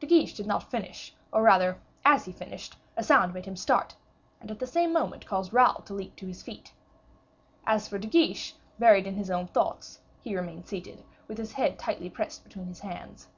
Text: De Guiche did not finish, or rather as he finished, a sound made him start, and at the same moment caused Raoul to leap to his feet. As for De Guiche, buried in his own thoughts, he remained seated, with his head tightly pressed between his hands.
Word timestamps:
De 0.00 0.08
Guiche 0.08 0.34
did 0.34 0.44
not 0.48 0.68
finish, 0.68 1.14
or 1.32 1.40
rather 1.40 1.78
as 2.04 2.24
he 2.24 2.32
finished, 2.32 2.74
a 2.96 3.04
sound 3.04 3.32
made 3.32 3.44
him 3.44 3.54
start, 3.54 3.94
and 4.40 4.50
at 4.50 4.58
the 4.58 4.66
same 4.66 4.92
moment 4.92 5.24
caused 5.24 5.52
Raoul 5.52 5.82
to 5.82 5.94
leap 5.94 6.16
to 6.16 6.26
his 6.26 6.42
feet. 6.42 6.72
As 7.64 7.86
for 7.86 7.96
De 7.96 8.08
Guiche, 8.08 8.56
buried 8.80 9.06
in 9.06 9.14
his 9.14 9.30
own 9.30 9.46
thoughts, 9.46 10.00
he 10.20 10.34
remained 10.34 10.66
seated, 10.66 11.04
with 11.28 11.38
his 11.38 11.52
head 11.52 11.78
tightly 11.78 12.10
pressed 12.10 12.42
between 12.42 12.66
his 12.66 12.80
hands. 12.80 13.28